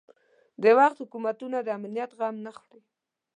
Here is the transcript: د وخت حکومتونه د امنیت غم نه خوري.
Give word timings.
د 0.63 0.65
وخت 0.79 0.97
حکومتونه 1.03 1.57
د 1.61 1.67
امنیت 1.77 2.11
غم 2.19 2.35
نه 2.45 2.51
خوري. 2.59 2.81